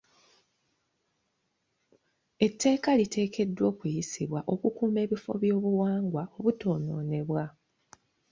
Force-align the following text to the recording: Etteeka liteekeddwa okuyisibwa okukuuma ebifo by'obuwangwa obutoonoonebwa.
Etteeka 2.45 2.89
liteekeddwa 2.99 3.65
okuyisibwa 3.71 4.39
okukuuma 4.53 4.99
ebifo 5.05 5.31
by'obuwangwa 5.41 6.23
obutoonoonebwa. 6.37 7.43